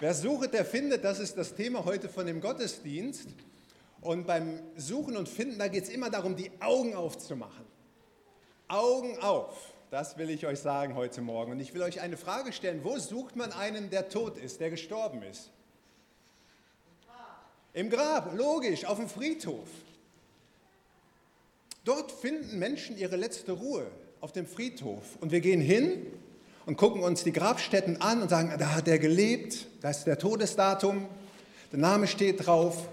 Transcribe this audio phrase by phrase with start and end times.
[0.00, 3.28] Wer sucht, der findet, das ist das Thema heute von dem Gottesdienst.
[4.00, 7.66] Und beim Suchen und Finden, da geht es immer darum, die Augen aufzumachen.
[8.66, 11.52] Augen auf, das will ich euch sagen heute Morgen.
[11.52, 14.70] Und ich will euch eine Frage stellen, wo sucht man einen, der tot ist, der
[14.70, 15.50] gestorben ist?
[17.74, 19.68] Im Grab, logisch, auf dem Friedhof.
[21.84, 23.86] Dort finden Menschen ihre letzte Ruhe,
[24.22, 25.18] auf dem Friedhof.
[25.20, 26.06] Und wir gehen hin
[26.66, 30.18] und gucken uns die Grabstätten an und sagen, da hat er gelebt, da ist der
[30.18, 31.06] Todesdatum,
[31.72, 32.88] der Name steht drauf.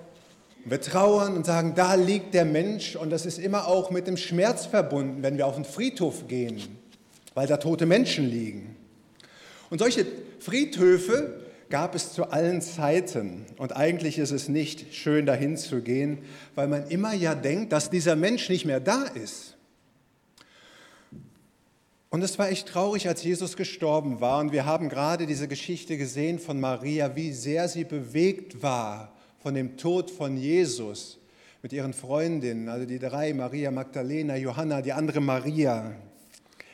[0.65, 4.17] Wir trauern und sagen, da liegt der Mensch und das ist immer auch mit dem
[4.17, 6.61] Schmerz verbunden, wenn wir auf den Friedhof gehen,
[7.35, 8.75] weil da tote Menschen liegen.
[9.69, 10.05] Und solche
[10.39, 13.45] Friedhöfe gab es zu allen Zeiten.
[13.57, 16.19] Und eigentlich ist es nicht schön, dahin zu gehen,
[16.55, 19.56] weil man immer ja denkt, dass dieser Mensch nicht mehr da ist.
[22.17, 24.39] Und es war echt traurig, als Jesus gestorben war.
[24.39, 29.53] Und wir haben gerade diese Geschichte gesehen von Maria, wie sehr sie bewegt war von
[29.53, 31.19] dem Tod von Jesus
[31.61, 35.91] mit ihren Freundinnen, also die drei, Maria Magdalena, Johanna, die andere Maria.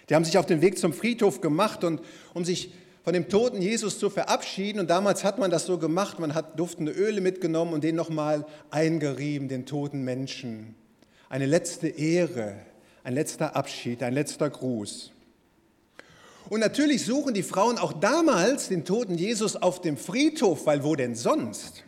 [0.07, 1.99] Die haben sich auf den Weg zum Friedhof gemacht und
[2.33, 2.71] um sich
[3.03, 4.79] von dem toten Jesus zu verabschieden.
[4.79, 8.45] Und damals hat man das so gemacht, man hat duftende Öle mitgenommen und den nochmal
[8.69, 10.75] eingerieben, den toten Menschen.
[11.27, 12.55] Eine letzte Ehre,
[13.03, 15.12] ein letzter Abschied, ein letzter Gruß.
[16.53, 20.95] Und natürlich suchen die Frauen auch damals den toten Jesus auf dem Friedhof, weil wo
[20.95, 21.83] denn sonst?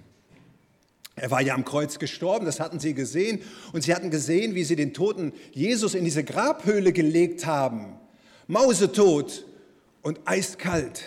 [1.16, 3.44] Er war ja am Kreuz gestorben, das hatten sie gesehen.
[3.74, 8.00] Und sie hatten gesehen, wie sie den toten Jesus in diese Grabhöhle gelegt haben.
[8.48, 9.46] Mausetot
[10.02, 11.04] und eiskalt.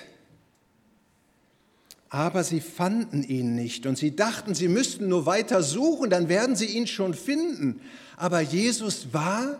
[2.11, 6.55] Aber sie fanden ihn nicht und sie dachten, sie müssten nur weiter suchen, dann werden
[6.55, 7.81] sie ihn schon finden.
[8.17, 9.59] Aber Jesus war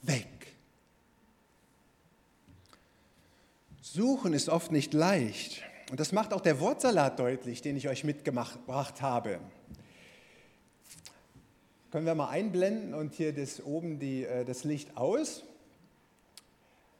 [0.00, 0.39] weg.
[3.92, 5.64] Suchen ist oft nicht leicht.
[5.90, 9.40] Und das macht auch der Wortsalat deutlich, den ich euch mitgebracht habe.
[11.90, 15.42] Können wir mal einblenden und hier das oben die, äh, das Licht aus.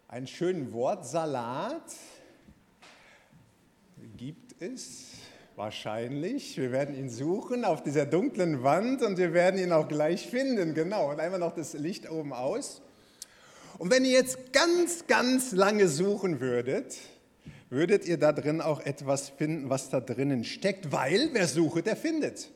[0.09, 1.95] Einen schönen Wortsalat
[4.17, 5.13] gibt es
[5.55, 6.57] wahrscheinlich.
[6.57, 10.75] Wir werden ihn suchen auf dieser dunklen Wand und wir werden ihn auch gleich finden.
[10.75, 11.13] Genau.
[11.13, 12.83] Und einmal noch das Licht oben aus.
[13.81, 16.99] Und wenn ihr jetzt ganz, ganz lange suchen würdet,
[17.71, 21.97] würdet ihr da drin auch etwas finden, was da drinnen steckt, weil wer sucht, der
[21.97, 22.51] findet.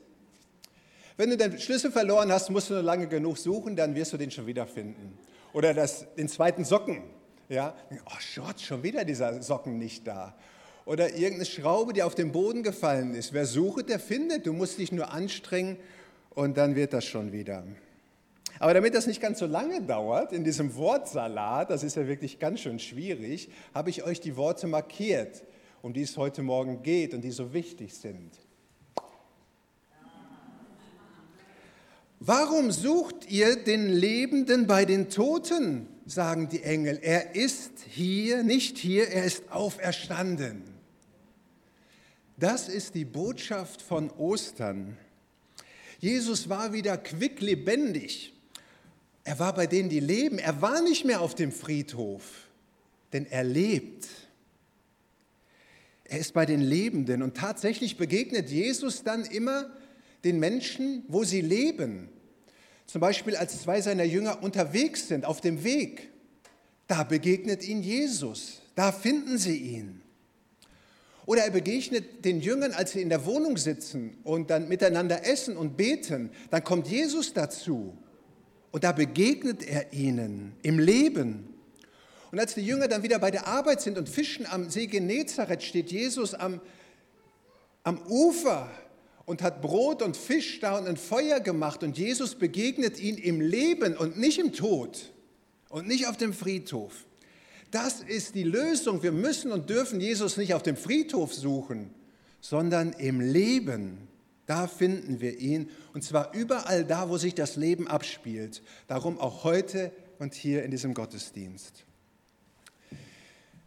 [1.16, 4.18] Wenn du den Schlüssel verloren hast, musst du nur lange genug suchen, dann wirst du
[4.18, 5.16] den schon wieder finden.
[5.54, 7.02] Oder das, den zweiten Socken.
[7.48, 7.74] Ja,
[8.04, 10.36] oh Gott, schon wieder dieser Socken nicht da.
[10.84, 13.32] Oder irgendeine Schraube, die auf den Boden gefallen ist.
[13.32, 14.44] Wer sucht, der findet.
[14.44, 15.78] Du musst dich nur anstrengen
[16.34, 17.64] und dann wird das schon wieder.
[18.58, 22.38] Aber damit das nicht ganz so lange dauert, in diesem Wortsalat, das ist ja wirklich
[22.38, 25.44] ganz schön schwierig, habe ich euch die Worte markiert,
[25.82, 28.32] um die es heute Morgen geht und die so wichtig sind.
[32.20, 35.88] Warum sucht ihr den Lebenden bei den Toten?
[36.06, 36.98] sagen die Engel.
[37.02, 40.62] Er ist hier, nicht hier, er ist auferstanden.
[42.36, 44.96] Das ist die Botschaft von Ostern.
[46.00, 48.32] Jesus war wieder quicklebendig.
[49.24, 50.38] Er war bei denen, die leben.
[50.38, 52.22] Er war nicht mehr auf dem Friedhof,
[53.12, 54.06] denn er lebt.
[56.04, 59.70] Er ist bei den Lebenden und tatsächlich begegnet Jesus dann immer
[60.22, 62.10] den Menschen, wo sie leben.
[62.86, 66.10] Zum Beispiel, als zwei seiner Jünger unterwegs sind, auf dem Weg.
[66.86, 68.60] Da begegnet ihnen Jesus.
[68.74, 70.02] Da finden sie ihn.
[71.26, 75.56] Oder er begegnet den Jüngern, als sie in der Wohnung sitzen und dann miteinander essen
[75.56, 76.30] und beten.
[76.50, 77.96] Dann kommt Jesus dazu.
[78.74, 81.46] Und da begegnet er ihnen im Leben.
[82.32, 85.62] Und als die Jünger dann wieder bei der Arbeit sind und fischen am See Genezareth,
[85.62, 86.60] steht Jesus am,
[87.84, 88.68] am Ufer
[89.26, 91.84] und hat Brot und Fisch da und ein Feuer gemacht.
[91.84, 95.12] Und Jesus begegnet ihn im Leben und nicht im Tod
[95.68, 97.06] und nicht auf dem Friedhof.
[97.70, 99.04] Das ist die Lösung.
[99.04, 101.94] Wir müssen und dürfen Jesus nicht auf dem Friedhof suchen,
[102.40, 104.08] sondern im Leben.
[104.46, 108.62] Da finden wir ihn und zwar überall da, wo sich das Leben abspielt.
[108.88, 111.84] Darum auch heute und hier in diesem Gottesdienst.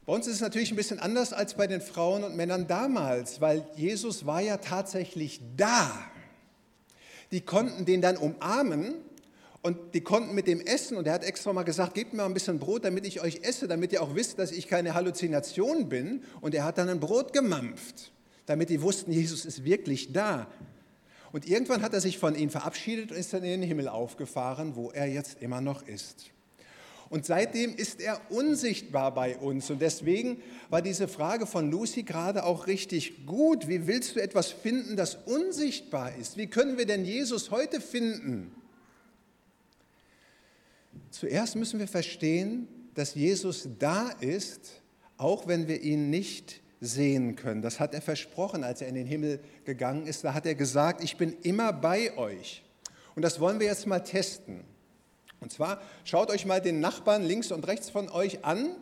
[0.06, 3.41] Bei uns ist es natürlich ein bisschen anders als bei den Frauen und Männern damals,
[3.41, 5.91] weil Jesus war ja tatsächlich da.
[7.31, 8.94] Die konnten den dann umarmen
[9.63, 12.27] und die konnten mit dem essen und er hat extra mal gesagt, gebt mir mal
[12.27, 15.89] ein bisschen Brot, damit ich euch esse, damit ihr auch wisst, dass ich keine Halluzination
[15.89, 16.23] bin.
[16.39, 18.13] Und er hat dann ein Brot gemampft
[18.47, 20.47] damit die wussten, Jesus ist wirklich da.
[21.31, 24.75] Und irgendwann hat er sich von ihnen verabschiedet und ist dann in den Himmel aufgefahren,
[24.75, 26.31] wo er jetzt immer noch ist.
[27.09, 29.69] Und seitdem ist er unsichtbar bei uns.
[29.69, 33.67] Und deswegen war diese Frage von Lucy gerade auch richtig gut.
[33.67, 36.38] Wie willst du etwas finden, das unsichtbar ist?
[36.38, 38.53] Wie können wir denn Jesus heute finden?
[41.11, 44.81] Zuerst müssen wir verstehen, dass Jesus da ist,
[45.17, 47.62] auch wenn wir ihn nicht sehen können.
[47.62, 50.24] Das hat er versprochen, als er in den Himmel gegangen ist.
[50.24, 52.63] Da hat er gesagt, ich bin immer bei euch.
[53.15, 54.63] Und das wollen wir jetzt mal testen.
[55.39, 58.75] Und zwar schaut euch mal den Nachbarn links und rechts von euch an.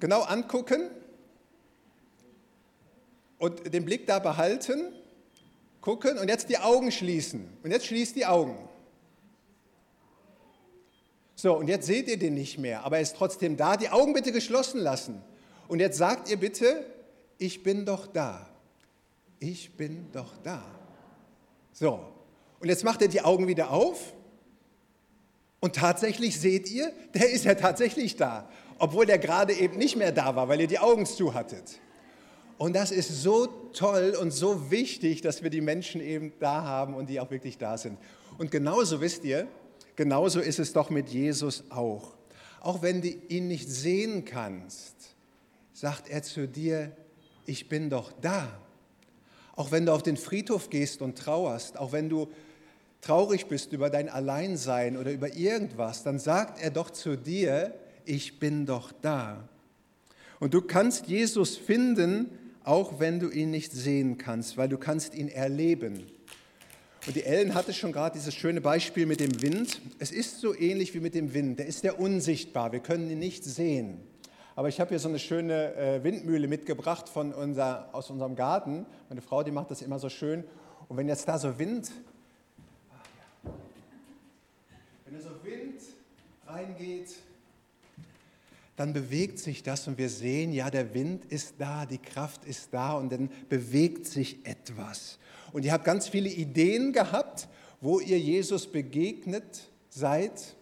[0.00, 0.90] Genau angucken
[3.38, 4.92] und den Blick da behalten,
[5.80, 7.48] gucken und jetzt die Augen schließen.
[7.62, 8.56] Und jetzt schließt die Augen.
[11.34, 13.76] So, und jetzt seht ihr den nicht mehr, aber er ist trotzdem da.
[13.76, 15.22] Die Augen bitte geschlossen lassen.
[15.68, 16.84] Und jetzt sagt ihr bitte,
[17.38, 18.48] ich bin doch da.
[19.38, 20.62] Ich bin doch da.
[21.72, 22.00] So,
[22.60, 24.14] und jetzt macht er die Augen wieder auf
[25.60, 28.48] und tatsächlich seht ihr, der ist ja tatsächlich da,
[28.78, 31.80] obwohl der gerade eben nicht mehr da war, weil ihr die Augen zu hattet.
[32.58, 36.94] Und das ist so toll und so wichtig, dass wir die Menschen eben da haben
[36.94, 37.98] und die auch wirklich da sind.
[38.38, 39.46] Und genauso wisst ihr,
[39.94, 42.16] genauso ist es doch mit Jesus auch.
[42.60, 45.15] Auch wenn du ihn nicht sehen kannst,
[45.76, 46.90] sagt er zu dir,
[47.44, 48.48] ich bin doch da.
[49.56, 52.28] Auch wenn du auf den Friedhof gehst und trauerst, auch wenn du
[53.02, 57.74] traurig bist über dein Alleinsein oder über irgendwas, dann sagt er doch zu dir,
[58.06, 59.46] ich bin doch da.
[60.40, 62.30] Und du kannst Jesus finden,
[62.64, 66.06] auch wenn du ihn nicht sehen kannst, weil du kannst ihn erleben.
[67.06, 69.82] Und die Ellen hatte schon gerade dieses schöne Beispiel mit dem Wind.
[69.98, 71.58] Es ist so ähnlich wie mit dem Wind.
[71.58, 72.72] Der ist ja unsichtbar.
[72.72, 74.00] Wir können ihn nicht sehen.
[74.56, 78.86] Aber ich habe hier so eine schöne äh, Windmühle mitgebracht von unser, aus unserem Garten.
[79.10, 80.44] Meine Frau, die macht das immer so schön.
[80.88, 81.92] Und wenn jetzt da so Wind
[85.04, 85.82] Wenn so Wind
[86.46, 87.16] reingeht,
[88.76, 92.72] dann bewegt sich das und wir sehen, ja, der Wind ist da, die Kraft ist
[92.72, 95.18] da und dann bewegt sich etwas.
[95.52, 97.48] Und ihr habt ganz viele Ideen gehabt,
[97.82, 100.56] wo ihr Jesus begegnet seid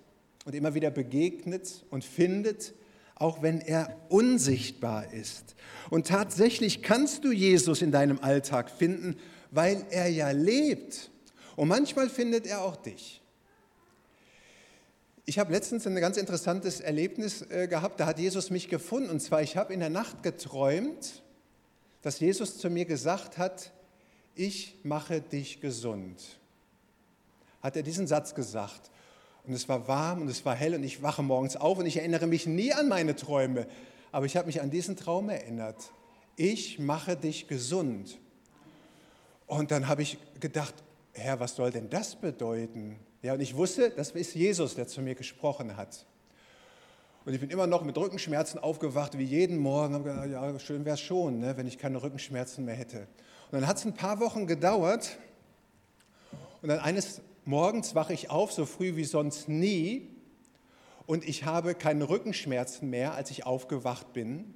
[0.45, 2.75] und immer wieder begegnet und findet,
[3.25, 5.55] auch wenn er unsichtbar ist.
[5.89, 9.17] Und tatsächlich kannst du Jesus in deinem Alltag finden,
[9.51, 11.11] weil er ja lebt.
[11.57, 13.23] Und manchmal findet er auch dich.
[15.25, 19.09] Ich habe letztens ein ganz interessantes Erlebnis äh, gehabt, da hat Jesus mich gefunden.
[19.09, 21.23] Und zwar, ich habe in der Nacht geträumt,
[22.03, 23.73] dass Jesus zu mir gesagt hat,
[24.35, 26.23] ich mache dich gesund.
[27.63, 28.91] Hat er diesen Satz gesagt.
[29.47, 31.99] Und es war warm und es war hell und ich wache morgens auf und ich
[31.99, 33.67] erinnere mich nie an meine Träume.
[34.11, 35.77] Aber ich habe mich an diesen Traum erinnert.
[36.37, 38.19] Ich mache dich gesund.
[39.47, 40.75] Und dann habe ich gedacht,
[41.13, 42.99] Herr, was soll denn das bedeuten?
[43.23, 46.07] Ja, und ich wusste, das ist Jesus, der zu mir gesprochen hat.
[47.25, 49.95] Und ich bin immer noch mit Rückenschmerzen aufgewacht, wie jeden Morgen.
[49.95, 53.07] Und gedacht, ja, schön wäre es schon, ne, wenn ich keine Rückenschmerzen mehr hätte.
[53.51, 55.19] Und dann hat es ein paar Wochen gedauert.
[56.63, 60.09] Und dann eines Morgens wache ich auf, so früh wie sonst nie.
[61.07, 64.55] Und ich habe keine Rückenschmerzen mehr, als ich aufgewacht bin.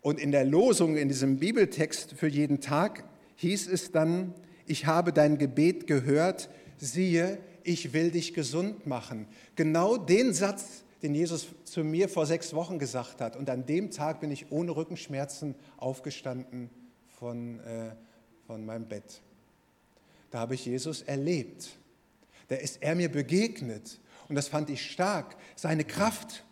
[0.00, 3.04] Und in der Losung, in diesem Bibeltext für jeden Tag,
[3.36, 4.34] hieß es dann,
[4.66, 9.28] ich habe dein Gebet gehört, siehe, ich will dich gesund machen.
[9.54, 13.36] Genau den Satz, den Jesus zu mir vor sechs Wochen gesagt hat.
[13.36, 16.70] Und an dem Tag bin ich ohne Rückenschmerzen aufgestanden
[17.06, 17.94] von, äh,
[18.46, 19.22] von meinem Bett.
[20.30, 21.78] Da habe ich Jesus erlebt.
[22.48, 24.00] Da ist er mir begegnet.
[24.28, 25.36] Und das fand ich stark.
[25.56, 26.44] Seine Kraft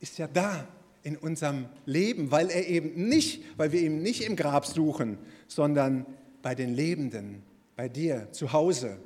[0.00, 0.66] ist ja da
[1.02, 6.04] in unserem Leben, weil er eben nicht, weil wir ihn nicht im Grab suchen, sondern
[6.42, 7.42] bei den Lebenden,
[7.76, 8.98] bei dir zu Hause,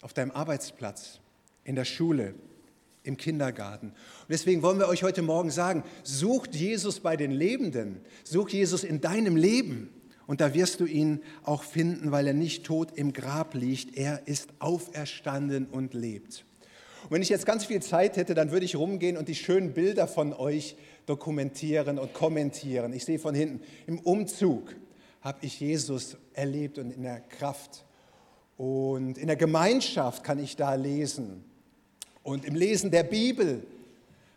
[0.00, 1.20] auf deinem Arbeitsplatz,
[1.64, 2.34] in der Schule,
[3.04, 3.88] im Kindergarten.
[3.88, 8.84] Und deswegen wollen wir euch heute Morgen sagen, sucht Jesus bei den Lebenden, such Jesus
[8.84, 9.90] in deinem Leben.
[10.32, 13.98] Und da wirst du ihn auch finden, weil er nicht tot im Grab liegt.
[13.98, 16.46] Er ist auferstanden und lebt.
[17.02, 19.74] Und wenn ich jetzt ganz viel Zeit hätte, dann würde ich rumgehen und die schönen
[19.74, 20.74] Bilder von euch
[21.04, 22.94] dokumentieren und kommentieren.
[22.94, 24.74] Ich sehe von hinten, im Umzug
[25.20, 27.84] habe ich Jesus erlebt und in der Kraft
[28.56, 31.44] und in der Gemeinschaft kann ich da lesen.
[32.22, 33.66] Und im Lesen der Bibel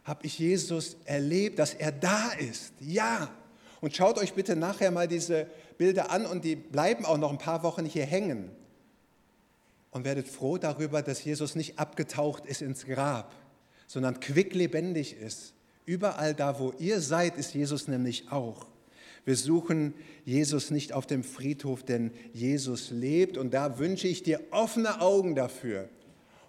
[0.03, 2.73] habe ich Jesus erlebt, dass er da ist.
[2.81, 3.29] Ja.
[3.85, 5.45] Und schaut euch bitte nachher mal diese
[5.77, 8.49] Bilder an und die bleiben auch noch ein paar Wochen hier hängen.
[9.91, 13.31] Und werdet froh darüber, dass Jesus nicht abgetaucht ist ins Grab,
[13.85, 15.53] sondern quicklebendig ist.
[15.85, 18.65] Überall da, wo ihr seid, ist Jesus nämlich auch.
[19.23, 24.41] Wir suchen Jesus nicht auf dem Friedhof, denn Jesus lebt und da wünsche ich dir
[24.49, 25.89] offene Augen dafür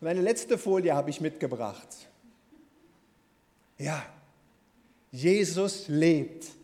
[0.01, 2.09] Und eine letzte Folie habe ich mitgebracht.
[3.77, 4.03] Ja,
[5.13, 6.57] Jesus lebt.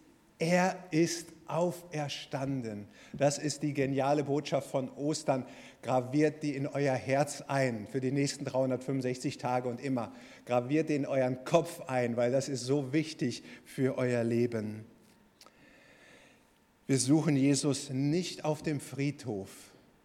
[0.42, 2.88] Er ist auferstanden.
[3.12, 5.46] Das ist die geniale Botschaft von Ostern.
[5.82, 10.12] Graviert die in euer Herz ein für die nächsten 365 Tage und immer.
[10.44, 14.84] Graviert die in euren Kopf ein, weil das ist so wichtig für euer Leben.
[16.88, 19.48] Wir suchen Jesus nicht auf dem Friedhof,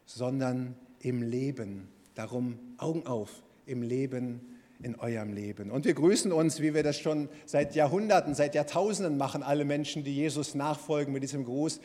[0.05, 1.87] sondern im Leben.
[2.13, 5.71] Darum Augen auf im Leben, in eurem Leben.
[5.71, 10.03] Und wir grüßen uns, wie wir das schon seit Jahrhunderten, seit Jahrtausenden machen, alle Menschen,
[10.03, 11.79] die Jesus nachfolgen, mit diesem Gruß.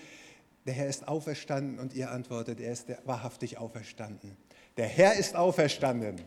[0.66, 4.36] Der Herr ist auferstanden und ihr antwortet, er ist wahrhaftig auferstanden.
[4.76, 6.20] Der Herr ist auferstanden.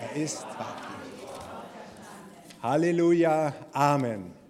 [0.00, 1.14] Er ist wahrhaftig.
[2.62, 3.54] Halleluja.
[3.72, 4.43] Amen.